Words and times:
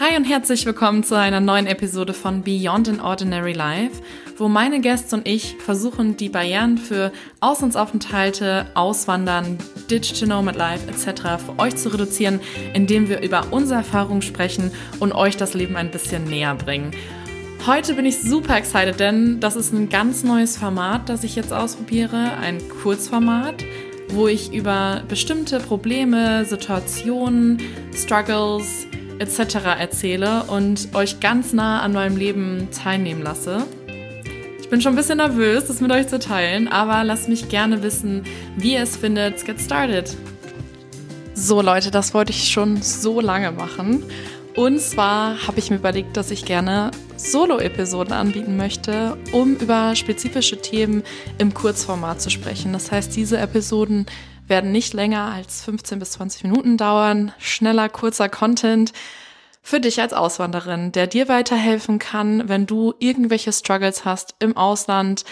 Hi 0.00 0.16
und 0.16 0.22
herzlich 0.22 0.64
willkommen 0.64 1.02
zu 1.02 1.18
einer 1.18 1.40
neuen 1.40 1.66
Episode 1.66 2.14
von 2.14 2.44
Beyond 2.44 2.88
an 2.88 3.00
Ordinary 3.00 3.52
Life, 3.52 4.00
wo 4.36 4.46
meine 4.46 4.80
Gäste 4.80 5.16
und 5.16 5.26
ich 5.26 5.56
versuchen, 5.56 6.16
die 6.16 6.28
Barrieren 6.28 6.78
für 6.78 7.10
Auslandsaufenthalte, 7.40 8.66
Auswandern, 8.74 9.58
Digital 9.90 10.28
Nomad 10.28 10.54
Life 10.54 10.88
etc. 10.88 11.42
für 11.44 11.58
euch 11.58 11.74
zu 11.74 11.88
reduzieren, 11.88 12.38
indem 12.74 13.08
wir 13.08 13.22
über 13.22 13.46
unsere 13.50 13.80
Erfahrungen 13.80 14.22
sprechen 14.22 14.70
und 15.00 15.10
euch 15.10 15.36
das 15.36 15.54
Leben 15.54 15.74
ein 15.74 15.90
bisschen 15.90 16.22
näher 16.22 16.54
bringen. 16.54 16.92
Heute 17.66 17.94
bin 17.94 18.06
ich 18.06 18.20
super 18.20 18.56
excited, 18.56 19.00
denn 19.00 19.40
das 19.40 19.56
ist 19.56 19.72
ein 19.72 19.88
ganz 19.88 20.22
neues 20.22 20.56
Format, 20.56 21.08
das 21.08 21.24
ich 21.24 21.34
jetzt 21.34 21.52
ausprobiere, 21.52 22.34
ein 22.40 22.60
Kurzformat, 22.68 23.64
wo 24.10 24.28
ich 24.28 24.54
über 24.54 25.02
bestimmte 25.08 25.58
Probleme, 25.58 26.44
Situationen, 26.44 27.60
Struggles, 27.92 28.86
etc. 29.18 29.56
erzähle 29.78 30.44
und 30.44 30.94
euch 30.94 31.20
ganz 31.20 31.52
nah 31.52 31.80
an 31.82 31.92
meinem 31.92 32.16
Leben 32.16 32.68
teilnehmen 32.70 33.22
lasse. 33.22 33.66
Ich 34.60 34.68
bin 34.70 34.80
schon 34.80 34.92
ein 34.92 34.96
bisschen 34.96 35.16
nervös, 35.16 35.64
das 35.66 35.80
mit 35.80 35.90
euch 35.90 36.08
zu 36.08 36.18
teilen, 36.18 36.68
aber 36.68 37.02
lasst 37.02 37.28
mich 37.28 37.48
gerne 37.48 37.82
wissen, 37.82 38.24
wie 38.56 38.74
ihr 38.74 38.82
es 38.82 38.96
findet. 38.96 39.32
Let's 39.32 39.44
get 39.44 39.60
started. 39.60 40.14
So 41.34 41.62
Leute, 41.62 41.90
das 41.90 42.12
wollte 42.14 42.32
ich 42.32 42.50
schon 42.50 42.82
so 42.82 43.20
lange 43.20 43.52
machen. 43.52 44.02
Und 44.56 44.80
zwar 44.80 45.46
habe 45.46 45.58
ich 45.60 45.70
mir 45.70 45.76
überlegt, 45.76 46.16
dass 46.16 46.30
ich 46.30 46.44
gerne 46.44 46.90
Solo-Episoden 47.16 48.12
anbieten 48.12 48.56
möchte, 48.56 49.16
um 49.32 49.54
über 49.54 49.94
spezifische 49.94 50.60
Themen 50.60 51.02
im 51.38 51.54
Kurzformat 51.54 52.20
zu 52.20 52.28
sprechen. 52.28 52.72
Das 52.72 52.90
heißt, 52.90 53.14
diese 53.14 53.38
Episoden 53.38 54.06
werden 54.48 54.72
nicht 54.72 54.94
länger 54.94 55.32
als 55.32 55.64
15 55.64 55.98
bis 55.98 56.12
20 56.12 56.44
Minuten 56.44 56.76
dauern. 56.76 57.32
Schneller, 57.38 57.88
kurzer 57.88 58.28
Content 58.28 58.92
für 59.62 59.80
dich 59.80 60.00
als 60.00 60.12
Auswanderin, 60.12 60.92
der 60.92 61.06
dir 61.06 61.28
weiterhelfen 61.28 61.98
kann, 61.98 62.48
wenn 62.48 62.66
du 62.66 62.94
irgendwelche 62.98 63.52
Struggles 63.52 64.04
hast 64.04 64.34
im 64.38 64.56
Ausland. 64.56 65.24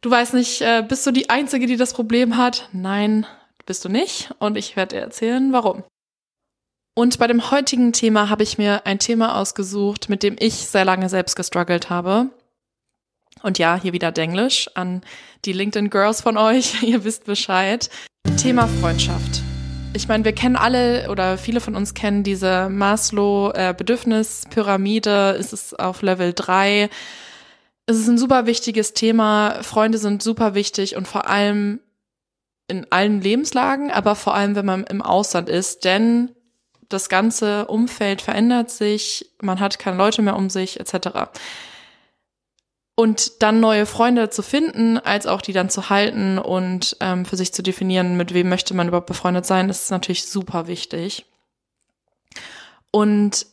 Du 0.00 0.10
weißt 0.10 0.34
nicht, 0.34 0.60
äh, 0.60 0.84
bist 0.86 1.06
du 1.06 1.10
die 1.10 1.30
Einzige, 1.30 1.66
die 1.66 1.76
das 1.76 1.94
Problem 1.94 2.36
hat? 2.36 2.68
Nein, 2.72 3.26
bist 3.66 3.84
du 3.84 3.88
nicht. 3.88 4.30
Und 4.38 4.56
ich 4.56 4.76
werde 4.76 4.96
dir 4.96 5.02
erzählen, 5.02 5.52
warum. 5.52 5.82
Und 6.94 7.18
bei 7.18 7.26
dem 7.26 7.50
heutigen 7.50 7.92
Thema 7.92 8.30
habe 8.30 8.44
ich 8.44 8.58
mir 8.58 8.86
ein 8.86 9.00
Thema 9.00 9.40
ausgesucht, 9.40 10.08
mit 10.08 10.22
dem 10.22 10.36
ich 10.38 10.54
sehr 10.54 10.84
lange 10.84 11.08
selbst 11.08 11.34
gestruggelt 11.34 11.90
habe. 11.90 12.30
Und 13.42 13.58
ja, 13.58 13.74
hier 13.80 13.92
wieder 13.92 14.12
Denglisch 14.12 14.70
an 14.74 15.02
die 15.44 15.52
LinkedIn 15.52 15.90
Girls 15.90 16.20
von 16.20 16.36
euch. 16.36 16.82
Ihr 16.82 17.02
wisst 17.02 17.24
Bescheid. 17.24 17.90
Thema 18.36 18.68
Freundschaft. 18.80 19.42
Ich 19.94 20.08
meine, 20.08 20.24
wir 20.24 20.32
kennen 20.32 20.56
alle 20.56 21.08
oder 21.10 21.38
viele 21.38 21.60
von 21.60 21.76
uns 21.76 21.94
kennen 21.94 22.24
diese 22.24 22.68
Maslow-Bedürfnispyramide. 22.68 25.36
Es 25.38 25.52
ist 25.52 25.78
auf 25.78 26.02
Level 26.02 26.32
3. 26.34 26.90
Es 27.86 27.96
ist 27.96 28.08
ein 28.08 28.18
super 28.18 28.46
wichtiges 28.46 28.92
Thema. 28.92 29.62
Freunde 29.62 29.98
sind 29.98 30.20
super 30.22 30.54
wichtig 30.54 30.96
und 30.96 31.06
vor 31.06 31.28
allem 31.28 31.78
in 32.66 32.86
allen 32.90 33.20
Lebenslagen, 33.20 33.90
aber 33.90 34.16
vor 34.16 34.34
allem, 34.34 34.56
wenn 34.56 34.66
man 34.66 34.84
im 34.84 35.02
Ausland 35.02 35.48
ist, 35.48 35.84
denn 35.84 36.30
das 36.88 37.08
ganze 37.08 37.66
Umfeld 37.66 38.22
verändert 38.22 38.70
sich, 38.70 39.30
man 39.40 39.60
hat 39.60 39.78
keine 39.78 39.96
Leute 39.96 40.22
mehr 40.22 40.36
um 40.36 40.50
sich, 40.50 40.80
etc. 40.80 41.30
Und 42.96 43.42
dann 43.42 43.58
neue 43.58 43.86
Freunde 43.86 44.30
zu 44.30 44.42
finden, 44.42 44.98
als 44.98 45.26
auch 45.26 45.42
die 45.42 45.52
dann 45.52 45.68
zu 45.68 45.90
halten 45.90 46.38
und 46.38 46.96
ähm, 47.00 47.24
für 47.24 47.36
sich 47.36 47.52
zu 47.52 47.62
definieren, 47.62 48.16
mit 48.16 48.32
wem 48.34 48.48
möchte 48.48 48.72
man 48.72 48.86
überhaupt 48.86 49.08
befreundet 49.08 49.46
sein, 49.46 49.68
ist 49.68 49.90
natürlich 49.90 50.26
super 50.26 50.68
wichtig. 50.68 51.26
Und 52.92 53.46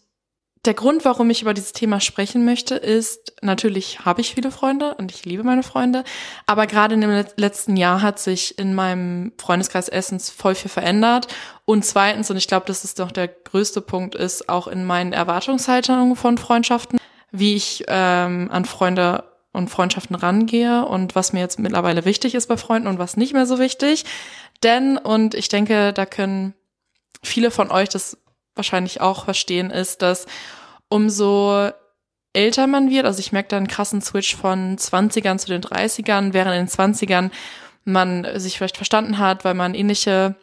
der 0.65 0.75
Grund, 0.75 1.05
warum 1.05 1.31
ich 1.31 1.41
über 1.41 1.55
dieses 1.55 1.73
Thema 1.73 1.99
sprechen 1.99 2.45
möchte, 2.45 2.75
ist, 2.75 3.33
natürlich 3.41 4.05
habe 4.05 4.21
ich 4.21 4.35
viele 4.35 4.51
Freunde 4.51 4.93
und 4.93 5.11
ich 5.11 5.25
liebe 5.25 5.43
meine 5.43 5.63
Freunde, 5.63 6.03
aber 6.45 6.67
gerade 6.67 6.93
in 6.93 7.01
dem 7.01 7.25
letzten 7.35 7.77
Jahr 7.77 8.03
hat 8.03 8.19
sich 8.19 8.59
in 8.59 8.75
meinem 8.75 9.33
Freundeskreis 9.39 9.89
Essens 9.89 10.29
voll 10.29 10.53
viel 10.53 10.69
verändert. 10.69 11.27
Und 11.65 11.83
zweitens, 11.83 12.29
und 12.29 12.37
ich 12.37 12.47
glaube, 12.47 12.67
das 12.67 12.83
ist 12.83 12.99
doch 12.99 13.11
der 13.11 13.27
größte 13.27 13.81
Punkt, 13.81 14.13
ist 14.13 14.49
auch 14.49 14.67
in 14.67 14.85
meinen 14.85 15.13
Erwartungshaltungen 15.13 16.15
von 16.15 16.37
Freundschaften, 16.37 16.99
wie 17.31 17.55
ich 17.55 17.85
ähm, 17.87 18.49
an 18.51 18.65
Freunde 18.65 19.30
und 19.53 19.69
Freundschaften 19.69 20.15
rangehe 20.15 20.85
und 20.85 21.15
was 21.15 21.33
mir 21.33 21.39
jetzt 21.39 21.59
mittlerweile 21.59 22.05
wichtig 22.05 22.35
ist 22.35 22.47
bei 22.47 22.57
Freunden 22.57 22.87
und 22.87 22.99
was 22.99 23.17
nicht 23.17 23.33
mehr 23.33 23.45
so 23.45 23.59
wichtig. 23.59 24.05
Denn, 24.63 24.97
und 24.97 25.33
ich 25.33 25.49
denke, 25.49 25.93
da 25.93 26.05
können 26.05 26.53
viele 27.23 27.51
von 27.51 27.71
euch 27.71 27.89
das 27.89 28.17
wahrscheinlich 28.55 29.01
auch 29.01 29.25
verstehen, 29.25 29.71
ist, 29.71 30.01
dass 30.01 30.25
umso 30.89 31.69
älter 32.33 32.67
man 32.67 32.89
wird, 32.89 33.05
also 33.05 33.19
ich 33.19 33.31
merke 33.31 33.49
da 33.49 33.57
einen 33.57 33.67
krassen 33.67 34.01
Switch 34.01 34.35
von 34.35 34.77
20ern 34.77 35.37
zu 35.37 35.47
den 35.47 35.61
30ern, 35.61 36.33
während 36.33 36.55
in 36.55 36.65
den 36.65 36.69
20ern 36.69 37.31
man 37.83 38.27
sich 38.39 38.57
vielleicht 38.57 38.77
verstanden 38.77 39.17
hat, 39.17 39.43
weil 39.43 39.53
man 39.53 39.73
ähnliche 39.73 40.35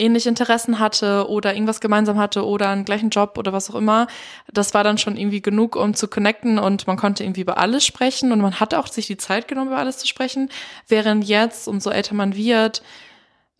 ähnliche 0.00 0.28
Interessen 0.28 0.78
hatte 0.78 1.28
oder 1.28 1.54
irgendwas 1.54 1.80
gemeinsam 1.80 2.18
hatte 2.18 2.46
oder 2.46 2.68
einen 2.70 2.84
gleichen 2.84 3.10
Job 3.10 3.38
oder 3.38 3.52
was 3.52 3.70
auch 3.70 3.74
immer. 3.74 4.06
Das 4.52 4.74
war 4.74 4.82
dann 4.82 4.98
schon 4.98 5.16
irgendwie 5.16 5.42
genug, 5.42 5.76
um 5.76 5.94
zu 5.94 6.08
connecten 6.08 6.58
und 6.58 6.86
man 6.86 6.96
konnte 6.96 7.22
irgendwie 7.22 7.42
über 7.42 7.58
alles 7.58 7.84
sprechen 7.84 8.32
und 8.32 8.40
man 8.40 8.58
hat 8.58 8.74
auch 8.74 8.86
sich 8.86 9.06
die 9.06 9.16
Zeit 9.16 9.48
genommen, 9.48 9.68
über 9.68 9.78
alles 9.78 9.98
zu 9.98 10.06
sprechen. 10.06 10.50
Während 10.88 11.24
jetzt, 11.24 11.68
umso 11.68 11.90
älter 11.90 12.14
man 12.14 12.34
wird, 12.34 12.82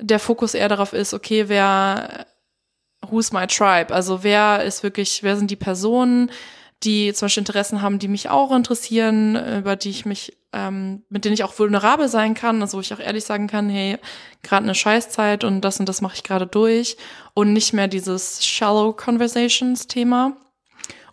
der 0.00 0.18
Fokus 0.18 0.54
eher 0.54 0.68
darauf 0.68 0.92
ist, 0.92 1.14
okay, 1.14 1.48
wer, 1.48 2.26
who's 3.08 3.32
my 3.32 3.46
tribe? 3.46 3.94
Also 3.94 4.22
wer 4.22 4.64
ist 4.64 4.82
wirklich, 4.82 5.22
wer 5.22 5.36
sind 5.36 5.50
die 5.50 5.56
Personen, 5.56 6.30
die 6.82 7.12
zum 7.12 7.26
Beispiel 7.26 7.42
Interessen 7.42 7.82
haben, 7.82 7.98
die 7.98 8.08
mich 8.08 8.30
auch 8.30 8.52
interessieren, 8.52 9.36
über 9.58 9.76
die 9.76 9.90
ich 9.90 10.06
mich, 10.06 10.36
ähm, 10.52 11.02
mit 11.10 11.24
denen 11.24 11.34
ich 11.34 11.44
auch 11.44 11.58
vulnerabel 11.58 12.08
sein 12.08 12.34
kann, 12.34 12.62
also 12.62 12.78
wo 12.78 12.80
ich 12.80 12.92
auch 12.94 13.00
ehrlich 13.00 13.24
sagen 13.24 13.46
kann, 13.46 13.68
hey, 13.68 13.98
gerade 14.42 14.64
eine 14.64 14.74
Scheißzeit 14.74 15.44
und 15.44 15.60
das 15.60 15.78
und 15.78 15.88
das 15.88 16.00
mache 16.00 16.14
ich 16.16 16.22
gerade 16.22 16.46
durch 16.46 16.96
und 17.34 17.52
nicht 17.52 17.72
mehr 17.74 17.88
dieses 17.88 18.44
Shallow 18.44 18.94
Conversations 18.94 19.86
Thema. 19.88 20.36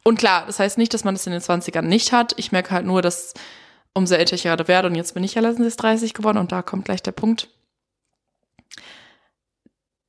Und 0.03 0.17
klar, 0.17 0.45
das 0.47 0.59
heißt 0.59 0.77
nicht, 0.77 0.93
dass 0.93 1.03
man 1.03 1.15
das 1.15 1.27
in 1.27 1.33
den 1.33 1.41
20ern 1.41 1.81
nicht 1.81 2.13
hat. 2.13 2.33
Ich 2.37 2.53
merke 2.53 2.71
halt 2.71 2.85
nur, 2.85 3.01
dass 3.01 3.33
umso 3.93 4.15
älter 4.15 4.35
ich 4.35 4.43
gerade 4.43 4.69
werde 4.69 4.87
und 4.87 4.95
jetzt 4.95 5.15
bin 5.15 5.23
ich 5.23 5.35
ja 5.35 5.41
letztens 5.41 5.75
30 5.75 6.13
geworden 6.13 6.37
und 6.37 6.53
da 6.53 6.61
kommt 6.61 6.85
gleich 6.85 7.03
der 7.03 7.11
Punkt, 7.11 7.49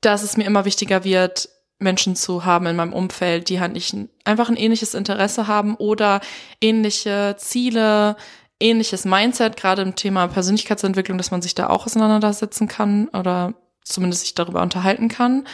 dass 0.03 0.23
es 0.23 0.37
mir 0.37 0.45
immer 0.45 0.65
wichtiger 0.65 1.03
wird, 1.03 1.49
Menschen 1.79 2.17
zu 2.17 2.45
haben 2.45 2.67
in 2.67 2.77
meinem 2.77 2.93
Umfeld, 2.93 3.49
die 3.49 3.61
halt 3.61 3.73
nicht 3.73 3.95
einfach 4.25 4.49
ein 4.49 4.57
ähnliches 4.57 4.95
Interesse 4.95 5.47
haben 5.47 5.77
oder 5.77 6.21
ähnliche 6.61 7.37
Ziele, 7.39 8.17
ähnliches 8.61 9.05
Mindset, 9.05 9.57
gerade 9.57 9.83
im 9.83 9.95
Thema 9.95 10.27
Persönlichkeitsentwicklung, 10.27 11.19
dass 11.19 11.31
man 11.31 11.43
sich 11.43 11.55
da 11.55 11.69
auch 11.69 11.87
auseinandersetzen 11.87 12.67
kann 12.69 13.09
oder 13.09 13.55
zumindest 13.85 14.23
sich 14.23 14.35
darüber 14.35 14.63
unterhalten 14.63 15.09
kann. 15.09 15.47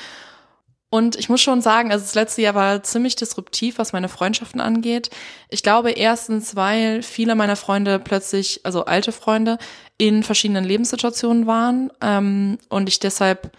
Und 0.94 1.16
ich 1.16 1.28
muss 1.28 1.42
schon 1.42 1.60
sagen, 1.60 1.90
also 1.90 2.04
das 2.04 2.14
letzte 2.14 2.42
Jahr 2.42 2.54
war 2.54 2.82
ziemlich 2.84 3.16
disruptiv, 3.16 3.78
was 3.78 3.92
meine 3.92 4.08
Freundschaften 4.08 4.60
angeht. 4.60 5.10
Ich 5.48 5.64
glaube 5.64 5.90
erstens, 5.90 6.54
weil 6.54 7.02
viele 7.02 7.34
meiner 7.34 7.56
Freunde 7.56 7.98
plötzlich, 7.98 8.60
also 8.62 8.84
alte 8.84 9.10
Freunde, 9.10 9.58
in 9.98 10.22
verschiedenen 10.22 10.64
Lebenssituationen 10.64 11.48
waren 11.48 11.90
ähm, 12.00 12.58
und 12.68 12.88
ich 12.88 13.00
deshalb 13.00 13.50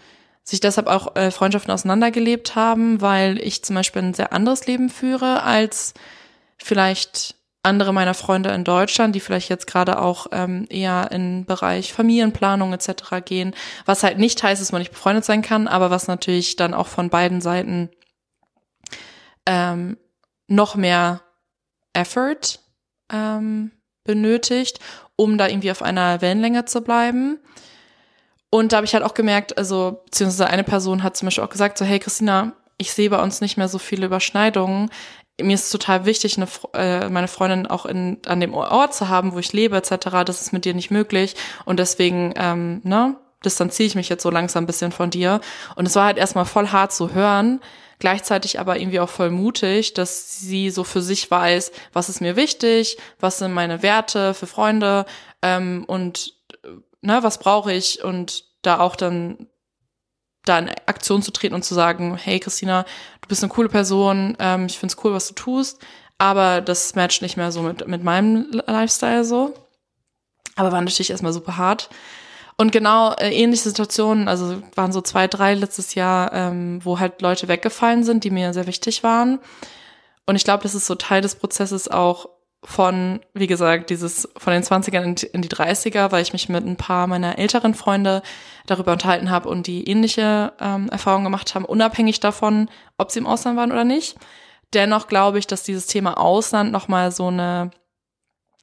sich 0.48 0.60
deshalb 0.60 0.86
auch 0.86 1.16
äh, 1.16 1.30
Freundschaften 1.30 1.72
auseinandergelebt 1.72 2.54
haben, 2.54 3.00
weil 3.00 3.38
ich 3.40 3.64
zum 3.64 3.74
Beispiel 3.74 4.02
ein 4.02 4.14
sehr 4.14 4.32
anderes 4.32 4.66
Leben 4.66 4.88
führe 4.90 5.42
als 5.42 5.92
vielleicht 6.56 7.34
andere 7.64 7.92
meiner 7.92 8.14
Freunde 8.14 8.50
in 8.50 8.62
Deutschland, 8.62 9.16
die 9.16 9.20
vielleicht 9.20 9.50
jetzt 9.50 9.66
gerade 9.66 10.00
auch 10.00 10.28
ähm, 10.30 10.66
eher 10.70 11.10
in 11.10 11.44
Bereich 11.46 11.92
Familienplanung 11.92 12.72
etc. 12.72 13.24
gehen, 13.24 13.54
was 13.86 14.04
halt 14.04 14.18
nicht 14.18 14.40
heißt, 14.40 14.62
dass 14.62 14.70
man 14.70 14.80
nicht 14.80 14.92
befreundet 14.92 15.24
sein 15.24 15.42
kann, 15.42 15.66
aber 15.66 15.90
was 15.90 16.06
natürlich 16.06 16.54
dann 16.54 16.74
auch 16.74 16.86
von 16.86 17.10
beiden 17.10 17.40
Seiten 17.40 17.90
ähm, 19.46 19.96
noch 20.46 20.76
mehr 20.76 21.22
Effort 21.92 22.60
ähm, 23.12 23.72
benötigt, 24.04 24.78
um 25.16 25.36
da 25.36 25.48
irgendwie 25.48 25.72
auf 25.72 25.82
einer 25.82 26.20
Wellenlänge 26.20 26.66
zu 26.66 26.82
bleiben. 26.82 27.40
Und 28.56 28.72
da 28.72 28.78
habe 28.78 28.86
ich 28.86 28.94
halt 28.94 29.04
auch 29.04 29.12
gemerkt, 29.12 29.58
also, 29.58 30.00
beziehungsweise 30.06 30.46
eine 30.46 30.64
Person 30.64 31.02
hat 31.02 31.14
zum 31.14 31.26
Beispiel 31.26 31.44
auch 31.44 31.50
gesagt, 31.50 31.76
so, 31.76 31.84
hey 31.84 31.98
Christina, 31.98 32.54
ich 32.78 32.90
sehe 32.90 33.10
bei 33.10 33.22
uns 33.22 33.42
nicht 33.42 33.58
mehr 33.58 33.68
so 33.68 33.76
viele 33.76 34.06
Überschneidungen. 34.06 34.88
Mir 35.38 35.52
ist 35.52 35.70
total 35.70 36.06
wichtig, 36.06 36.38
eine, 36.38 36.48
äh, 36.72 37.10
meine 37.10 37.28
Freundin 37.28 37.66
auch 37.66 37.84
in, 37.84 38.16
an 38.24 38.40
dem 38.40 38.54
Ort 38.54 38.94
zu 38.94 39.10
haben, 39.10 39.34
wo 39.34 39.40
ich 39.40 39.52
lebe, 39.52 39.76
etc. 39.76 40.24
Das 40.24 40.40
ist 40.40 40.54
mit 40.54 40.64
dir 40.64 40.72
nicht 40.72 40.90
möglich. 40.90 41.34
Und 41.66 41.78
deswegen, 41.80 42.32
ähm, 42.36 42.80
ne, 42.82 43.16
distanziere 43.44 43.88
ich 43.88 43.94
mich 43.94 44.08
jetzt 44.08 44.22
so 44.22 44.30
langsam 44.30 44.64
ein 44.64 44.66
bisschen 44.66 44.90
von 44.90 45.10
dir. 45.10 45.42
Und 45.74 45.84
es 45.84 45.94
war 45.94 46.06
halt 46.06 46.16
erstmal 46.16 46.46
voll 46.46 46.68
hart 46.68 46.94
zu 46.94 47.12
hören, 47.12 47.60
gleichzeitig 47.98 48.58
aber 48.58 48.78
irgendwie 48.78 49.00
auch 49.00 49.10
voll 49.10 49.28
mutig, 49.28 49.92
dass 49.92 50.38
sie 50.40 50.70
so 50.70 50.82
für 50.82 51.02
sich 51.02 51.30
weiß, 51.30 51.72
was 51.92 52.08
ist 52.08 52.22
mir 52.22 52.36
wichtig, 52.36 52.96
was 53.20 53.36
sind 53.36 53.52
meine 53.52 53.82
Werte 53.82 54.32
für 54.32 54.46
Freunde 54.46 55.04
ähm, 55.42 55.84
und 55.86 56.32
ne, 57.02 57.22
was 57.22 57.38
brauche 57.38 57.72
ich 57.72 58.02
und 58.02 58.45
da 58.66 58.80
auch 58.80 58.96
dann 58.96 59.46
da 60.44 60.58
in 60.58 60.68
Aktion 60.86 61.22
zu 61.22 61.32
treten 61.32 61.54
und 61.54 61.64
zu 61.64 61.74
sagen, 61.74 62.16
hey 62.16 62.38
Christina, 62.38 62.84
du 63.20 63.28
bist 63.28 63.42
eine 63.42 63.52
coole 63.52 63.68
Person, 63.68 64.36
ähm, 64.38 64.66
ich 64.66 64.78
find's 64.78 64.96
cool, 65.02 65.12
was 65.12 65.28
du 65.28 65.34
tust, 65.34 65.80
aber 66.18 66.60
das 66.60 66.94
matcht 66.94 67.22
nicht 67.22 67.36
mehr 67.36 67.52
so 67.52 67.62
mit, 67.62 67.86
mit 67.86 68.04
meinem 68.04 68.46
Lifestyle 68.66 69.24
so. 69.24 69.54
Aber 70.54 70.72
war 70.72 70.80
natürlich 70.80 71.10
erstmal 71.10 71.32
super 71.34 71.56
hart. 71.58 71.90
Und 72.56 72.72
genau 72.72 73.12
äh, 73.14 73.30
ähnliche 73.30 73.68
Situationen, 73.68 74.28
also 74.28 74.62
waren 74.74 74.92
so 74.92 75.02
zwei, 75.02 75.28
drei 75.28 75.54
letztes 75.54 75.94
Jahr, 75.94 76.32
ähm, 76.32 76.80
wo 76.82 76.98
halt 76.98 77.20
Leute 77.20 77.48
weggefallen 77.48 78.02
sind, 78.02 78.24
die 78.24 78.30
mir 78.30 78.54
sehr 78.54 78.66
wichtig 78.66 79.02
waren. 79.02 79.38
Und 80.24 80.36
ich 80.36 80.44
glaube, 80.44 80.62
das 80.62 80.74
ist 80.74 80.86
so 80.86 80.94
Teil 80.94 81.20
des 81.20 81.34
Prozesses 81.34 81.88
auch 81.88 82.30
von, 82.64 83.20
wie 83.32 83.46
gesagt, 83.46 83.90
dieses 83.90 84.28
von 84.36 84.52
den 84.52 84.62
20ern 84.62 85.24
in, 85.24 85.42
die 85.42 85.48
30er, 85.48 86.10
weil 86.10 86.22
ich 86.22 86.32
mich 86.32 86.48
mit 86.48 86.64
ein 86.66 86.76
paar 86.76 87.06
meiner 87.06 87.38
älteren 87.38 87.74
Freunde 87.74 88.22
darüber 88.66 88.92
unterhalten 88.92 89.30
habe 89.30 89.48
und 89.48 89.66
die 89.66 89.88
ähnliche 89.88 90.52
ähm, 90.60 90.88
Erfahrungen 90.88 91.24
gemacht 91.24 91.54
haben, 91.54 91.64
unabhängig 91.64 92.18
davon, 92.20 92.68
ob 92.98 93.12
sie 93.12 93.20
im 93.20 93.26
Ausland 93.26 93.56
waren 93.56 93.72
oder 93.72 93.84
nicht. 93.84 94.16
Dennoch 94.72 95.06
glaube 95.06 95.38
ich, 95.38 95.46
dass 95.46 95.62
dieses 95.62 95.86
Thema 95.86 96.18
Ausland 96.18 96.72
nochmal 96.72 97.12
so 97.12 97.28
eine 97.28 97.70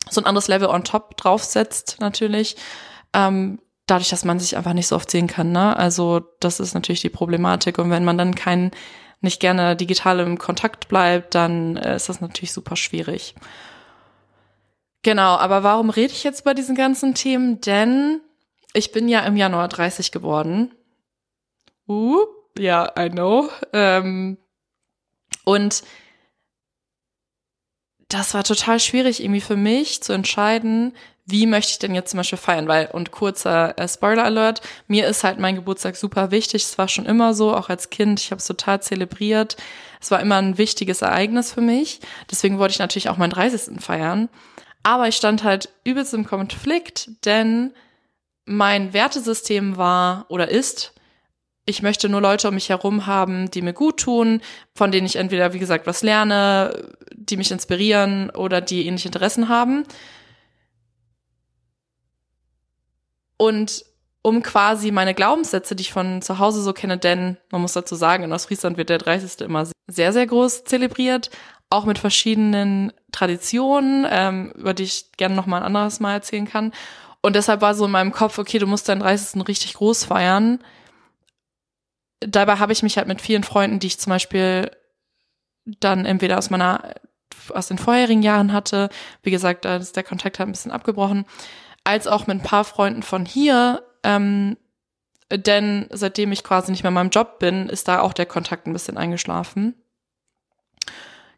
so 0.09 0.19
ein 0.19 0.25
anderes 0.25 0.47
Level 0.49 0.67
on 0.67 0.83
top 0.83 1.15
draufsetzt, 1.17 1.97
natürlich. 1.99 2.57
Ähm, 3.13 3.59
dadurch, 3.85 4.09
dass 4.09 4.25
man 4.25 4.39
sich 4.39 4.57
einfach 4.57 4.73
nicht 4.73 4.87
so 4.87 4.95
oft 4.95 5.09
sehen 5.09 5.27
kann. 5.27 5.51
Ne? 5.51 5.75
Also 5.77 6.21
das 6.39 6.59
ist 6.59 6.73
natürlich 6.73 7.01
die 7.01 7.09
Problematik. 7.09 7.77
Und 7.77 7.89
wenn 7.89 8.05
man 8.05 8.17
dann 8.17 8.35
kein, 8.35 8.71
nicht 9.21 9.39
gerne 9.39 9.75
digital 9.75 10.19
im 10.19 10.37
Kontakt 10.37 10.87
bleibt, 10.87 11.35
dann 11.35 11.77
äh, 11.77 11.95
ist 11.95 12.09
das 12.09 12.21
natürlich 12.21 12.53
super 12.53 12.75
schwierig. 12.75 13.35
Genau, 15.03 15.35
aber 15.35 15.63
warum 15.63 15.89
rede 15.89 16.13
ich 16.13 16.23
jetzt 16.23 16.41
über 16.41 16.53
diesen 16.53 16.75
ganzen 16.75 17.13
Themen? 17.13 17.61
Denn 17.61 18.21
ich 18.73 18.91
bin 18.91 19.07
ja 19.07 19.21
im 19.21 19.35
Januar 19.35 19.67
30 19.67 20.11
geworden. 20.11 20.73
Uh, 21.87 22.25
ja, 22.57 22.91
I 22.97 23.09
know. 23.09 23.49
Ähm, 23.73 24.37
und 25.43 25.83
das 28.07 28.33
war 28.33 28.43
total 28.43 28.79
schwierig 28.79 29.21
irgendwie 29.21 29.41
für 29.41 29.57
mich 29.57 30.01
zu 30.01 30.13
entscheiden, 30.13 30.93
wie 31.25 31.45
möchte 31.45 31.71
ich 31.71 31.79
denn 31.79 31.95
jetzt 31.95 32.11
zum 32.11 32.17
Beispiel 32.17 32.37
feiern? 32.37 32.67
Weil, 32.67 32.87
und 32.87 33.11
kurzer 33.11 33.77
äh, 33.77 33.87
Spoiler 33.87 34.25
Alert, 34.25 34.61
mir 34.87 35.07
ist 35.07 35.23
halt 35.23 35.39
mein 35.39 35.55
Geburtstag 35.55 35.95
super 35.95 36.31
wichtig. 36.31 36.63
Es 36.63 36.77
war 36.77 36.89
schon 36.89 37.05
immer 37.05 37.33
so, 37.33 37.55
auch 37.55 37.69
als 37.69 37.89
Kind. 37.89 38.19
Ich 38.19 38.31
habe 38.31 38.39
es 38.39 38.45
total 38.45 38.81
zelebriert. 38.81 39.55
Es 40.01 40.11
war 40.11 40.19
immer 40.19 40.35
ein 40.35 40.57
wichtiges 40.57 41.01
Ereignis 41.01 41.53
für 41.53 41.61
mich. 41.61 42.01
Deswegen 42.29 42.59
wollte 42.59 42.73
ich 42.73 42.79
natürlich 42.79 43.07
auch 43.07 43.17
meinen 43.17 43.29
30. 43.29 43.81
feiern. 43.81 44.27
Aber 44.83 45.07
ich 45.07 45.15
stand 45.15 45.43
halt 45.43 45.69
übelst 45.85 46.13
im 46.13 46.25
Konflikt, 46.25 47.09
denn 47.25 47.73
mein 48.45 48.93
Wertesystem 48.93 49.77
war 49.77 50.25
oder 50.27 50.49
ist, 50.49 50.93
ich 51.65 51.81
möchte 51.81 52.09
nur 52.09 52.19
Leute 52.19 52.49
um 52.49 52.55
mich 52.55 52.67
herum 52.69 53.05
haben, 53.05 53.49
die 53.49 53.61
mir 53.61 53.71
gut 53.71 54.01
tun, 54.01 54.41
von 54.75 54.91
denen 54.91 55.05
ich 55.05 55.15
entweder, 55.15 55.53
wie 55.53 55.59
gesagt, 55.59 55.87
was 55.87 56.03
lerne, 56.03 56.91
die 57.13 57.37
mich 57.37 57.51
inspirieren 57.51 58.29
oder 58.31 58.59
die 58.59 58.85
ähnliche 58.85 59.07
Interessen 59.07 59.47
haben. 59.47 59.85
Und 63.37 63.85
um 64.21 64.41
quasi 64.41 64.91
meine 64.91 65.13
Glaubenssätze, 65.13 65.75
die 65.75 65.81
ich 65.81 65.93
von 65.93 66.21
zu 66.21 66.39
Hause 66.39 66.61
so 66.61 66.73
kenne, 66.73 66.97
denn 66.97 67.37
man 67.51 67.61
muss 67.61 67.73
dazu 67.73 67.95
sagen, 67.95 68.23
in 68.23 68.33
Ostfriesland 68.33 68.77
wird 68.77 68.89
der 68.89 68.97
30. 68.97 69.41
immer 69.41 69.67
sehr, 69.87 70.13
sehr 70.13 70.27
groß 70.27 70.65
zelebriert, 70.65 71.29
auch 71.73 71.85
mit 71.85 71.99
verschiedenen 71.99 72.93
Traditionen, 73.11 74.05
ähm, 74.09 74.51
über 74.55 74.73
die 74.73 74.83
ich 74.83 75.11
gerne 75.17 75.35
noch 75.35 75.47
mal 75.47 75.57
ein 75.57 75.63
anderes 75.63 75.99
Mal 75.99 76.13
erzählen 76.13 76.47
kann. 76.47 76.71
Und 77.21 77.35
deshalb 77.35 77.61
war 77.61 77.73
so 77.73 77.85
in 77.85 77.91
meinem 77.91 78.11
Kopf, 78.11 78.37
okay, 78.37 78.59
du 78.59 78.67
musst 78.67 78.87
deinen 78.87 78.99
30. 78.99 79.47
richtig 79.47 79.73
groß 79.75 80.05
feiern. 80.05 80.59
Dabei 82.19 82.57
habe 82.57 82.73
ich 82.73 82.83
mich 82.83 82.97
halt 82.97 83.07
mit 83.07 83.21
vielen 83.21 83.43
Freunden, 83.43 83.79
die 83.79 83.87
ich 83.87 83.99
zum 83.99 84.11
Beispiel 84.11 84.71
dann 85.65 86.05
entweder 86.05 86.37
aus 86.37 86.49
meiner, 86.49 86.93
aus 87.49 87.67
den 87.67 87.77
vorherigen 87.77 88.23
Jahren 88.23 88.53
hatte, 88.53 88.89
wie 89.21 89.31
gesagt, 89.31 89.65
da 89.65 89.77
ist 89.77 89.95
der 89.95 90.03
Kontakt 90.03 90.39
halt 90.39 90.49
ein 90.49 90.53
bisschen 90.53 90.71
abgebrochen, 90.71 91.25
als 91.83 92.07
auch 92.07 92.27
mit 92.27 92.37
ein 92.37 92.43
paar 92.43 92.65
Freunden 92.65 93.03
von 93.03 93.25
hier, 93.25 93.83
ähm, 94.03 94.57
denn 95.31 95.87
seitdem 95.91 96.31
ich 96.31 96.43
quasi 96.43 96.71
nicht 96.71 96.83
mehr 96.83 96.89
in 96.89 96.95
meinem 96.95 97.09
Job 97.09 97.39
bin, 97.39 97.69
ist 97.69 97.87
da 97.87 98.01
auch 98.01 98.13
der 98.13 98.25
Kontakt 98.25 98.67
ein 98.67 98.73
bisschen 98.73 98.97
eingeschlafen. 98.97 99.82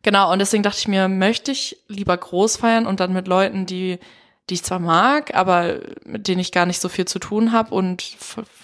Genau, 0.06 0.32
und 0.32 0.38
deswegen 0.38 0.62
dachte 0.62 0.78
ich 0.78 0.88
mir, 0.88 1.08
möchte 1.08 1.52
ich 1.52 1.78
lieber 1.88 2.16
groß 2.16 2.58
feiern 2.58 2.86
und 2.86 3.00
dann 3.00 3.12
mit 3.12 3.28
Leuten, 3.28 3.66
die, 3.66 3.98
die 4.48 4.54
ich 4.54 4.64
zwar 4.64 4.78
mag, 4.78 5.34
aber 5.34 5.80
mit 6.06 6.28
denen 6.28 6.40
ich 6.40 6.52
gar 6.52 6.68
nicht 6.68 6.80
so 6.80 6.90
viel 6.90 7.06
zu 7.06 7.18
tun 7.18 7.52
habe 7.52 7.74
und 7.74 8.16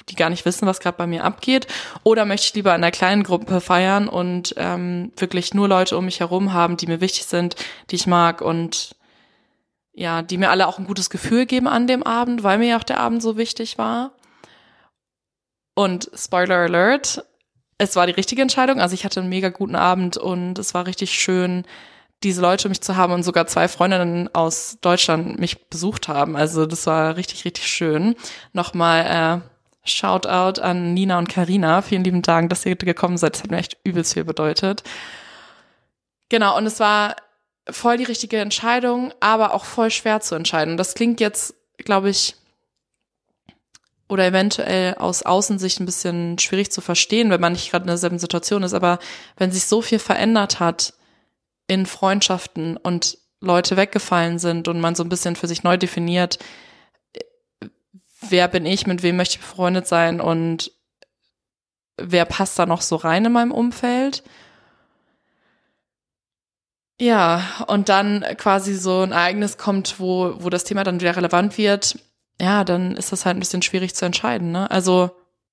die 0.07 0.15
gar 0.15 0.29
nicht 0.29 0.45
wissen, 0.45 0.67
was 0.67 0.79
gerade 0.79 0.99
bei 0.99 1.07
mir 1.07 1.23
abgeht, 1.23 1.65
oder 2.03 2.25
möchte 2.25 2.45
ich 2.45 2.53
lieber 2.53 2.69
in 2.69 2.83
einer 2.83 2.91
kleinen 2.91 3.23
Gruppe 3.23 3.59
feiern 3.59 4.07
und 4.07 4.53
ähm, 4.57 5.13
wirklich 5.17 5.55
nur 5.55 5.67
Leute 5.67 5.97
um 5.97 6.05
mich 6.05 6.19
herum 6.19 6.53
haben, 6.53 6.77
die 6.77 6.85
mir 6.85 7.01
wichtig 7.01 7.25
sind, 7.25 7.55
die 7.89 7.95
ich 7.95 8.05
mag 8.05 8.41
und 8.41 8.95
ja, 9.93 10.21
die 10.21 10.37
mir 10.37 10.51
alle 10.51 10.67
auch 10.67 10.77
ein 10.77 10.85
gutes 10.85 11.09
Gefühl 11.09 11.47
geben 11.47 11.67
an 11.67 11.87
dem 11.87 12.03
Abend, 12.03 12.43
weil 12.43 12.59
mir 12.59 12.67
ja 12.67 12.77
auch 12.77 12.83
der 12.83 12.99
Abend 12.99 13.23
so 13.23 13.35
wichtig 13.35 13.79
war. 13.79 14.11
Und 15.73 16.11
Spoiler 16.13 16.57
Alert, 16.57 17.25
es 17.81 17.95
war 17.95 18.05
die 18.05 18.13
richtige 18.13 18.43
Entscheidung. 18.43 18.79
Also 18.79 18.93
ich 18.93 19.03
hatte 19.05 19.21
einen 19.21 19.29
mega 19.29 19.49
guten 19.49 19.75
Abend 19.75 20.15
und 20.15 20.59
es 20.59 20.75
war 20.75 20.85
richtig 20.85 21.13
schön, 21.13 21.65
diese 22.21 22.39
Leute 22.39 22.69
mich 22.69 22.81
zu 22.81 22.95
haben 22.95 23.11
und 23.11 23.23
sogar 23.23 23.47
zwei 23.47 23.67
Freundinnen 23.67 24.29
aus 24.35 24.77
Deutschland 24.81 25.39
mich 25.39 25.67
besucht 25.67 26.07
haben. 26.07 26.35
Also 26.35 26.67
das 26.67 26.85
war 26.85 27.15
richtig, 27.15 27.43
richtig 27.43 27.65
schön. 27.65 28.15
Nochmal 28.53 29.41
äh, 29.43 29.89
Shoutout 29.89 30.61
an 30.61 30.93
Nina 30.93 31.17
und 31.17 31.27
Karina. 31.27 31.81
Vielen 31.81 32.03
lieben 32.03 32.21
Dank, 32.21 32.51
dass 32.51 32.67
ihr 32.67 32.75
gekommen 32.75 33.17
seid. 33.17 33.33
Das 33.33 33.43
hat 33.43 33.49
mir 33.49 33.57
echt 33.57 33.77
übelst 33.83 34.13
viel 34.13 34.25
bedeutet. 34.25 34.83
Genau, 36.29 36.55
und 36.55 36.67
es 36.67 36.79
war 36.79 37.15
voll 37.67 37.97
die 37.97 38.03
richtige 38.03 38.37
Entscheidung, 38.37 39.11
aber 39.19 39.55
auch 39.55 39.65
voll 39.65 39.89
schwer 39.89 40.21
zu 40.21 40.35
entscheiden. 40.35 40.77
Das 40.77 40.93
klingt 40.93 41.19
jetzt, 41.19 41.55
glaube 41.79 42.11
ich, 42.11 42.35
oder 44.11 44.25
eventuell 44.25 44.95
aus 44.95 45.23
Außensicht 45.23 45.79
ein 45.79 45.85
bisschen 45.85 46.37
schwierig 46.37 46.69
zu 46.69 46.81
verstehen, 46.81 47.29
wenn 47.29 47.39
man 47.39 47.53
nicht 47.53 47.71
gerade 47.71 47.83
in 47.83 47.87
derselben 47.87 48.19
Situation 48.19 48.61
ist. 48.61 48.73
Aber 48.73 48.99
wenn 49.37 49.53
sich 49.53 49.63
so 49.63 49.81
viel 49.81 49.99
verändert 49.99 50.59
hat 50.59 50.93
in 51.67 51.85
Freundschaften 51.85 52.75
und 52.75 53.17
Leute 53.39 53.77
weggefallen 53.77 54.37
sind 54.37 54.67
und 54.67 54.81
man 54.81 54.95
so 54.95 55.03
ein 55.03 55.09
bisschen 55.09 55.37
für 55.37 55.47
sich 55.47 55.63
neu 55.63 55.77
definiert, 55.77 56.39
wer 58.19 58.49
bin 58.49 58.65
ich, 58.65 58.85
mit 58.85 59.01
wem 59.01 59.15
möchte 59.15 59.35
ich 59.35 59.41
befreundet 59.41 59.87
sein 59.87 60.19
und 60.19 60.73
wer 61.95 62.25
passt 62.25 62.59
da 62.59 62.65
noch 62.65 62.81
so 62.81 62.97
rein 62.97 63.23
in 63.23 63.31
meinem 63.31 63.53
Umfeld. 63.53 64.23
Ja, 66.99 67.63
und 67.67 67.87
dann 67.87 68.25
quasi 68.35 68.73
so 68.73 69.03
ein 69.03 69.13
Ereignis 69.13 69.57
kommt, 69.57 70.01
wo, 70.01 70.35
wo 70.39 70.49
das 70.49 70.65
Thema 70.65 70.83
dann 70.83 70.99
wieder 70.99 71.15
relevant 71.15 71.57
wird 71.57 71.97
ja, 72.41 72.63
dann 72.63 72.95
ist 72.97 73.11
das 73.11 73.25
halt 73.25 73.37
ein 73.37 73.39
bisschen 73.39 73.61
schwierig 73.61 73.93
zu 73.93 74.03
entscheiden. 74.03 74.51
Ne? 74.51 74.69
Also 74.71 75.11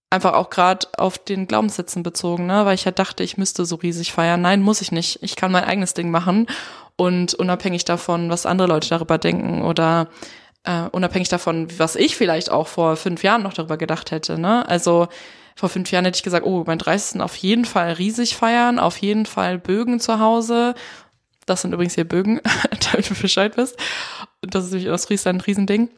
einfach 0.08 0.32
auch 0.32 0.48
gerade 0.48 0.86
auf 0.96 1.18
den 1.18 1.46
Glaubenssätzen 1.46 2.02
bezogen, 2.02 2.46
ne? 2.46 2.64
weil 2.64 2.74
ich 2.74 2.86
halt 2.86 2.98
dachte, 2.98 3.22
ich 3.22 3.36
müsste 3.36 3.66
so 3.66 3.76
riesig 3.76 4.12
feiern. 4.12 4.40
Nein, 4.40 4.62
muss 4.62 4.80
ich 4.80 4.90
nicht. 4.90 5.22
Ich 5.22 5.36
kann 5.36 5.52
mein 5.52 5.64
eigenes 5.64 5.92
Ding 5.92 6.10
machen 6.10 6.46
und 6.96 7.34
unabhängig 7.34 7.84
davon, 7.84 8.30
was 8.30 8.46
andere 8.46 8.68
Leute 8.68 8.88
darüber 8.88 9.18
denken 9.18 9.62
oder 9.62 10.08
äh, 10.64 10.84
unabhängig 10.90 11.28
davon, 11.28 11.68
was 11.78 11.94
ich 11.94 12.16
vielleicht 12.16 12.50
auch 12.50 12.68
vor 12.68 12.96
fünf 12.96 13.22
Jahren 13.22 13.42
noch 13.42 13.52
darüber 13.52 13.76
gedacht 13.76 14.10
hätte. 14.10 14.38
Ne? 14.38 14.66
Also 14.66 15.08
vor 15.56 15.68
fünf 15.68 15.90
Jahren 15.90 16.06
hätte 16.06 16.16
ich 16.16 16.22
gesagt, 16.22 16.46
oh, 16.46 16.64
mein 16.66 16.78
30. 16.78 17.20
auf 17.20 17.36
jeden 17.36 17.66
Fall 17.66 17.92
riesig 17.92 18.34
feiern, 18.34 18.78
auf 18.78 18.96
jeden 18.96 19.26
Fall 19.26 19.58
Bögen 19.58 20.00
zu 20.00 20.20
Hause. 20.20 20.74
Das 21.44 21.60
sind 21.60 21.74
übrigens 21.74 21.96
hier 21.96 22.08
Bögen, 22.08 22.40
damit 22.92 23.10
du 23.10 23.14
Bescheid 23.14 23.58
wisst. 23.58 23.76
Das 24.40 24.64
ist 24.64 24.72
nämlich 24.72 24.88
aus 24.88 25.04
Friesland 25.04 25.40
ein 25.40 25.44
Riesending 25.44 25.90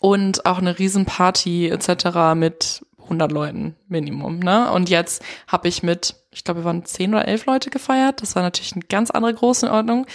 und 0.00 0.46
auch 0.46 0.58
eine 0.58 0.78
Riesenparty 0.78 1.68
etc. 1.68 2.34
mit 2.34 2.84
100 3.04 3.30
Leuten 3.30 3.76
Minimum. 3.88 4.38
Ne? 4.38 4.70
Und 4.72 4.88
jetzt 4.88 5.22
habe 5.46 5.68
ich 5.68 5.82
mit, 5.82 6.16
ich 6.30 6.44
glaube, 6.44 6.60
wir 6.60 6.64
waren 6.64 6.84
10 6.84 7.14
oder 7.14 7.26
11 7.28 7.46
Leute 7.46 7.70
gefeiert. 7.70 8.22
Das 8.22 8.34
war 8.34 8.42
natürlich 8.42 8.72
eine 8.72 8.84
ganz 8.88 9.10
andere 9.10 9.34
Größenordnung. 9.34 10.06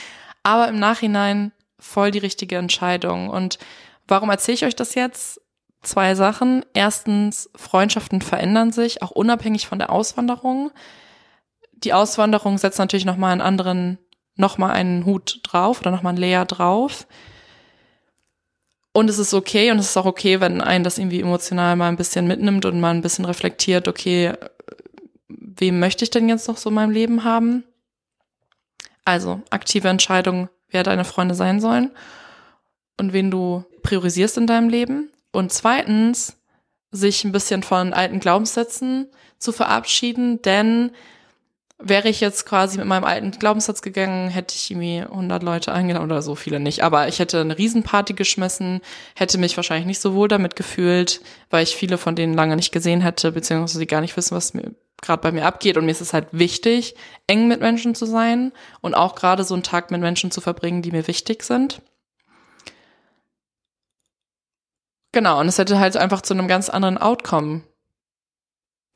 Aber 0.44 0.68
im 0.68 0.80
Nachhinein 0.80 1.52
voll 1.80 2.12
die 2.12 2.20
richtige 2.20 2.58
Entscheidung. 2.58 3.30
Und 3.30 3.60
warum 4.08 4.30
erzähle 4.30 4.56
ich 4.56 4.66
euch 4.66 4.76
das 4.76 4.96
jetzt? 4.96 5.42
Zwei 5.84 6.16
Sachen. 6.16 6.66
Erstens, 6.74 7.50
Freundschaften 7.56 8.22
verändern 8.22 8.72
sich, 8.72 9.04
auch 9.04 9.12
unabhängig 9.12 9.68
von 9.68 9.80
der 9.80 9.92
Auswanderung. 9.92 10.72
Die 11.72 11.94
Auswanderung 11.94 12.58
setzt 12.58 12.80
natürlich 12.80 13.06
nochmal 13.06 13.32
einen 13.32 13.42
anderen, 13.42 14.00
nochmal 14.36 14.72
einen 14.72 15.06
Hut 15.06 15.42
drauf 15.44 15.82
oder 15.82 15.92
nochmal 15.92 16.14
ein 16.14 16.18
Layer 16.18 16.46
drauf. 16.46 17.08
Und 18.98 19.12
es 19.12 19.20
ist 19.20 19.36
okay 19.36 19.70
und 19.70 19.78
es 19.78 19.90
ist 19.92 19.98
auch 19.98 20.08
okay, 20.08 20.40
wenn 20.40 20.60
einen 20.60 20.84
das 20.84 20.98
irgendwie 20.98 21.22
emotional 21.22 21.76
mal 21.76 21.88
ein 21.88 21.98
bisschen 21.98 22.26
mitnimmt 22.26 22.66
und 22.66 22.80
mal 22.80 22.96
ein 22.96 23.04
bisschen 23.04 23.26
reflektiert, 23.26 23.88
okay, 23.88 24.34
wem 25.28 25.80
möchte 25.80 26.04
ich 26.04 26.10
denn 26.10 26.28
jetzt 26.28 26.48
noch 26.48 26.58
so 26.58 26.70
in 26.70 26.74
meinem 26.74 26.90
Leben 26.90 27.24
haben? 27.24 27.64
Also 29.06 29.44
aktive 29.52 29.88
Entscheidung, 29.88 30.50
wer 30.70 30.82
deine 30.82 31.06
Freunde 31.06 31.36
sein 31.36 31.62
sollen 31.62 31.92
und 33.00 33.14
wen 33.14 33.30
du 33.30 33.66
priorisierst 33.84 34.36
in 34.40 34.48
deinem 34.48 34.68
Leben. 34.68 35.12
Und 35.32 35.54
zweitens, 35.54 36.36
sich 36.90 37.24
ein 37.24 37.32
bisschen 37.32 37.62
von 37.62 37.94
alten 37.94 38.20
Glaubenssätzen 38.20 39.12
zu 39.38 39.52
verabschieden, 39.52 40.42
denn 40.42 40.90
wäre 41.80 42.10
ich 42.10 42.22
jetzt 42.22 42.46
quasi 42.46 42.78
mit 42.78 42.88
meinem 42.88 43.04
alten 43.04 43.32
Glaubenssatz 43.32 43.82
gegangen, 43.82 44.30
hätte 44.30 44.56
ich 44.56 44.72
irgendwie 44.72 45.02
100 45.02 45.44
Leute 45.44 45.72
eingeladen 45.72 46.06
oder 46.06 46.22
so 46.22 46.36
viele 46.36 46.60
nicht, 46.60 46.84
aber 46.84 47.08
ich 47.08 47.20
hätte 47.20 47.42
eine 47.42 47.58
Riesenparty 47.58 48.14
geschmissen, 48.14 48.82
hätte 49.16 49.38
mich 49.38 49.56
wahrscheinlich 49.58 49.86
nicht 49.86 50.02
so 50.02 50.16
wohl 50.16 50.28
damit 50.28 50.56
gefühlt, 50.56 51.22
weil 51.50 51.64
ich 51.64 51.76
viele 51.76 51.98
von 51.98 52.16
denen 52.16 52.34
lange 52.34 52.56
nicht 52.56 52.72
gesehen 52.72 53.02
hätte, 53.02 53.32
beziehungsweise 53.32 53.78
sie 53.78 53.88
gar 53.88 54.02
nicht 54.02 54.18
wissen, 54.18 54.36
was 54.36 54.54
mir 54.54 54.74
gerade 55.02 55.22
bei 55.22 55.32
mir 55.32 55.46
abgeht 55.46 55.78
und 55.78 55.86
mir 55.86 55.92
ist 55.92 56.02
es 56.02 56.14
halt 56.14 56.28
wichtig, 56.32 56.96
eng 57.28 57.48
mit 57.48 57.62
Menschen 57.62 57.94
zu 57.94 58.06
sein 58.08 58.52
und 58.82 58.96
auch 58.96 59.14
gerade 59.14 59.44
so 59.44 59.54
einen 59.54 59.64
Tag 59.64 59.92
mit 59.92 60.02
Menschen 60.02 60.32
zu 60.32 60.42
verbringen, 60.42 60.82
die 60.82 60.92
mir 60.92 61.08
wichtig 61.08 61.44
sind. 61.44 61.82
Genau, 65.12 65.40
und 65.40 65.48
es 65.48 65.58
hätte 65.58 65.80
halt 65.80 65.96
einfach 65.96 66.22
zu 66.22 66.34
einem 66.34 66.48
ganz 66.48 66.70
anderen 66.70 66.98
Outcome 66.98 67.62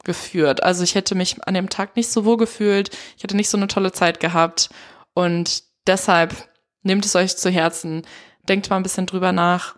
geführt. 0.04 0.64
Also 0.64 0.84
ich 0.84 0.96
hätte 0.96 1.16
mich 1.16 1.44
an 1.48 1.54
dem 1.54 1.70
Tag 1.70 1.96
nicht 1.96 2.10
so 2.10 2.26
wohl 2.26 2.38
gefühlt, 2.38 2.90
ich 3.18 3.24
hätte 3.24 3.36
nicht 3.36 3.50
so 3.50 3.58
eine 3.58 3.68
tolle 3.68 3.92
Zeit 3.92 4.20
gehabt 4.20 4.70
und 5.14 5.64
deshalb 5.88 6.36
nehmt 6.84 7.06
es 7.06 7.16
euch 7.16 7.38
zu 7.38 7.50
Herzen, 7.50 8.04
denkt 8.48 8.70
mal 8.70 8.78
ein 8.78 8.84
bisschen 8.84 9.06
drüber 9.06 9.32
nach, 9.32 9.76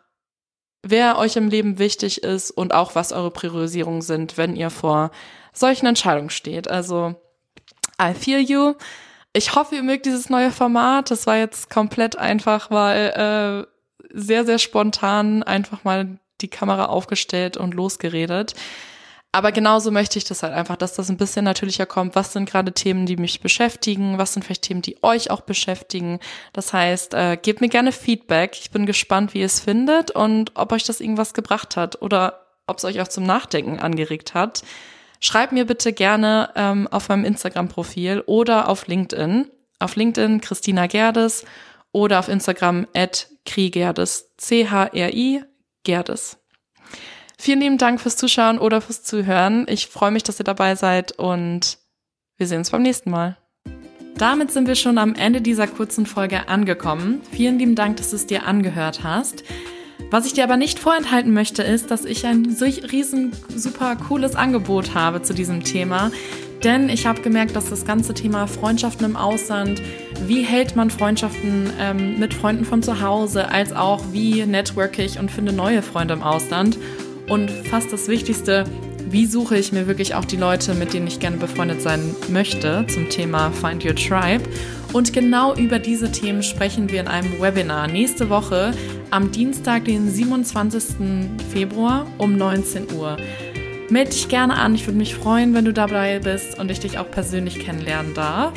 wer 0.83 1.17
euch 1.17 1.35
im 1.35 1.49
Leben 1.49 1.79
wichtig 1.79 2.23
ist 2.23 2.51
und 2.51 2.73
auch 2.73 2.95
was 2.95 3.11
eure 3.11 3.31
Priorisierungen 3.31 4.01
sind, 4.01 4.37
wenn 4.37 4.55
ihr 4.55 4.69
vor 4.69 5.11
solchen 5.53 5.85
Entscheidungen 5.85 6.29
steht. 6.29 6.69
Also 6.69 7.15
I 8.01 8.13
feel 8.13 8.39
you. 8.39 8.73
Ich 9.33 9.55
hoffe, 9.55 9.75
ihr 9.75 9.83
mögt 9.83 10.05
dieses 10.05 10.29
neue 10.29 10.51
Format. 10.51 11.09
Das 11.09 11.25
war 11.25 11.37
jetzt 11.37 11.69
komplett 11.69 12.17
einfach, 12.17 12.69
weil 12.69 13.65
äh, 13.65 13.67
sehr, 14.13 14.45
sehr 14.45 14.59
spontan 14.59 15.41
einfach 15.41 15.83
mal 15.83 16.19
die 16.41 16.49
Kamera 16.49 16.85
aufgestellt 16.85 17.57
und 17.57 17.73
losgeredet. 17.73 18.53
Aber 19.35 19.51
genauso 19.51 19.89
möchte 19.89 20.19
ich 20.19 20.25
das 20.25 20.43
halt 20.43 20.53
einfach, 20.53 20.75
dass 20.75 20.93
das 20.93 21.09
ein 21.09 21.17
bisschen 21.17 21.43
natürlicher 21.43 21.87
kommt. 21.87 22.15
Was 22.15 22.33
sind 22.33 22.47
gerade 22.47 22.71
Themen, 22.71 23.07
die 23.07 23.17
mich 23.17 23.41
beschäftigen? 23.41 24.19
Was 24.19 24.33
sind 24.33 24.43
vielleicht 24.43 24.61
Themen, 24.61 24.83
die 24.83 25.01
euch 25.01 25.31
auch 25.31 25.41
beschäftigen? 25.41 26.19
Das 26.53 26.71
heißt, 26.71 27.15
äh, 27.15 27.37
gebt 27.41 27.59
mir 27.59 27.67
gerne 27.67 27.91
Feedback. 27.91 28.55
Ich 28.61 28.69
bin 28.69 28.85
gespannt, 28.85 29.33
wie 29.33 29.39
ihr 29.39 29.47
es 29.47 29.59
findet 29.59 30.11
und 30.11 30.51
ob 30.53 30.71
euch 30.71 30.83
das 30.83 31.01
irgendwas 31.01 31.33
gebracht 31.33 31.75
hat 31.75 31.99
oder 32.03 32.45
ob 32.67 32.77
es 32.77 32.85
euch 32.85 33.01
auch 33.01 33.07
zum 33.07 33.23
Nachdenken 33.23 33.79
angeregt 33.79 34.35
hat. 34.35 34.61
Schreibt 35.19 35.51
mir 35.51 35.65
bitte 35.65 35.93
gerne 35.93 36.51
ähm, 36.55 36.87
auf 36.91 37.09
meinem 37.09 37.25
Instagram-Profil 37.25 38.21
oder 38.27 38.69
auf 38.69 38.85
LinkedIn. 38.85 39.49
Auf 39.79 39.95
LinkedIn 39.95 40.41
Christina 40.41 40.85
Gerdes 40.85 41.43
oder 41.91 42.19
auf 42.19 42.27
Instagram 42.27 42.85
at 42.95 43.29
Krigerdes. 43.47 44.29
C-H-R-I 44.37 45.43
Gerdes. 45.83 46.42
Vielen 47.37 47.59
lieben 47.59 47.77
Dank 47.77 47.99
fürs 47.99 48.15
Zuschauen 48.15 48.59
oder 48.59 48.81
fürs 48.81 49.03
Zuhören. 49.03 49.65
Ich 49.67 49.87
freue 49.87 50.11
mich, 50.11 50.23
dass 50.23 50.39
ihr 50.39 50.45
dabei 50.45 50.75
seid 50.75 51.13
und 51.13 51.77
wir 52.37 52.47
sehen 52.47 52.59
uns 52.59 52.71
beim 52.71 52.81
nächsten 52.81 53.09
Mal. 53.09 53.37
Damit 54.17 54.51
sind 54.51 54.67
wir 54.67 54.75
schon 54.75 54.97
am 54.97 55.15
Ende 55.15 55.41
dieser 55.41 55.67
kurzen 55.67 56.05
Folge 56.05 56.47
angekommen. 56.47 57.21
Vielen 57.31 57.57
lieben 57.57 57.75
Dank, 57.75 57.97
dass 57.97 58.11
du 58.11 58.15
es 58.15 58.27
dir 58.27 58.45
angehört 58.45 59.03
hast. 59.03 59.43
Was 60.11 60.27
ich 60.27 60.33
dir 60.33 60.43
aber 60.43 60.57
nicht 60.57 60.77
vorenthalten 60.77 61.33
möchte, 61.33 61.63
ist, 61.63 61.89
dass 61.89 62.05
ich 62.05 62.25
ein 62.25 62.55
so 62.55 62.65
riesen 62.65 63.31
super 63.55 63.95
cooles 63.95 64.35
Angebot 64.35 64.93
habe 64.93 65.23
zu 65.23 65.33
diesem 65.33 65.63
Thema. 65.63 66.11
Denn 66.63 66.87
ich 66.87 67.07
habe 67.07 67.21
gemerkt, 67.21 67.55
dass 67.55 67.69
das 67.69 67.85
ganze 67.85 68.13
Thema 68.13 68.47
Freundschaften 68.47 69.05
im 69.05 69.15
Ausland, 69.17 69.81
wie 70.27 70.43
hält 70.43 70.75
man 70.75 70.89
Freundschaften 70.91 71.73
ähm, 71.79 72.19
mit 72.19 72.33
Freunden 72.33 72.63
von 72.63 72.81
zu 72.81 73.01
Hause, 73.01 73.49
als 73.49 73.73
auch 73.73 74.03
wie 74.11 74.45
network 74.45 74.97
ich 74.99 75.19
und 75.19 75.29
finde 75.29 75.51
neue 75.51 75.81
Freunde 75.81 76.13
im 76.13 76.21
Ausland 76.21 76.77
und 77.29 77.49
fast 77.49 77.91
das 77.91 78.07
Wichtigste, 78.07 78.65
wie 79.09 79.25
suche 79.25 79.57
ich 79.57 79.71
mir 79.71 79.87
wirklich 79.87 80.15
auch 80.15 80.25
die 80.25 80.37
Leute, 80.37 80.73
mit 80.73 80.93
denen 80.93 81.07
ich 81.07 81.19
gerne 81.19 81.37
befreundet 81.37 81.81
sein 81.81 82.15
möchte, 82.29 82.85
zum 82.87 83.09
Thema 83.09 83.51
Find 83.51 83.85
Your 83.85 83.95
Tribe. 83.95 84.43
Und 84.91 85.13
genau 85.13 85.55
über 85.55 85.79
diese 85.79 86.11
Themen 86.11 86.43
sprechen 86.43 86.89
wir 86.89 86.99
in 87.01 87.07
einem 87.07 87.39
Webinar 87.39 87.87
nächste 87.87 88.29
Woche 88.29 88.73
am 89.11 89.31
Dienstag, 89.31 89.85
den 89.85 90.09
27. 90.09 90.95
Februar 91.51 92.07
um 92.17 92.37
19 92.37 92.91
Uhr. 92.93 93.17
Melde 93.89 94.11
dich 94.11 94.29
gerne 94.29 94.55
an, 94.55 94.73
ich 94.73 94.87
würde 94.87 94.97
mich 94.97 95.13
freuen, 95.13 95.53
wenn 95.53 95.65
du 95.65 95.73
dabei 95.73 96.19
bist 96.19 96.57
und 96.57 96.71
ich 96.71 96.79
dich 96.79 96.97
auch 96.97 97.11
persönlich 97.11 97.59
kennenlernen 97.59 98.13
darf. 98.15 98.53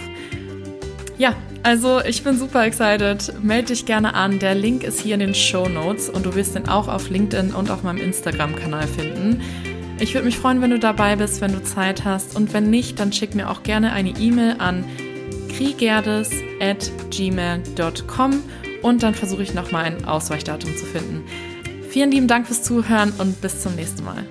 Ja, 1.18 1.35
also 1.66 2.00
ich 2.00 2.23
bin 2.23 2.38
super 2.38 2.64
excited. 2.64 3.42
Melde 3.42 3.66
dich 3.68 3.87
gerne 3.87 4.12
an. 4.14 4.38
Der 4.38 4.54
Link 4.54 4.85
ist 4.85 5.00
hier 5.00 5.14
in 5.14 5.20
den 5.20 5.35
Show 5.35 5.68
Notes 5.68 6.08
und 6.08 6.25
du 6.25 6.37
wirst 6.37 6.54
den 6.54 6.68
auch 6.68 6.87
auf 6.87 7.11
LinkedIn 7.11 7.52
und 7.52 7.73
auf 7.73 7.82
meinem 7.82 7.99
Instagram-Kanal 7.99 8.87
finden. 8.87 9.40
Ich 9.99 10.14
würde 10.14 10.26
mich 10.26 10.38
freuen, 10.38 10.62
wenn 10.62 10.70
du 10.70 10.78
dabei 10.78 11.16
bist, 11.16 11.40
wenn 11.40 11.50
du 11.50 11.61
Zeit 11.64 12.04
hast. 12.04 12.37
Und 12.37 12.52
wenn 12.52 12.70
nicht, 12.70 13.00
dann 13.00 13.12
schick 13.12 13.35
mir 13.35 13.50
auch 13.50 13.64
gerne 13.64 13.92
eine 13.92 14.11
E-Mail 14.11 14.54
an 14.58 14.85
kriegerdes.gmail.com 15.56 18.42
und 18.82 19.02
dann 19.02 19.14
versuche 19.14 19.42
ich 19.42 19.52
nochmal 19.52 19.87
ein 19.87 20.04
Ausweichdatum 20.04 20.76
zu 20.76 20.85
finden. 20.85 21.25
Vielen 21.90 22.12
lieben 22.12 22.28
Dank 22.28 22.46
fürs 22.46 22.62
Zuhören 22.62 23.12
und 23.18 23.40
bis 23.40 23.62
zum 23.62 23.75
nächsten 23.75 24.04
Mal. 24.04 24.25